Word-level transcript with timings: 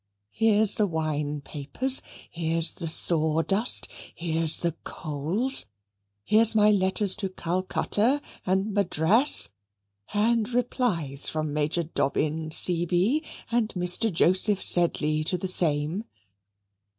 Here's 0.31 0.77
the 0.77 0.87
wine 0.87 1.41
papers, 1.41 2.01
here's 2.31 2.71
the 2.73 2.89
sawdust, 2.89 3.87
here's 4.15 4.61
the 4.61 4.71
coals; 4.83 5.67
here's 6.23 6.55
my 6.55 6.71
letters 6.71 7.15
to 7.17 7.29
Calcutta 7.29 8.19
and 8.43 8.73
Madras, 8.73 9.49
and 10.11 10.51
replies 10.51 11.29
from 11.29 11.53
Major 11.53 11.83
Dobbin, 11.83 12.49
C.B., 12.49 13.23
and 13.51 13.69
Mr. 13.75 14.11
Joseph 14.11 14.63
Sedley 14.63 15.23
to 15.23 15.37
the 15.37 15.47
same. 15.47 16.05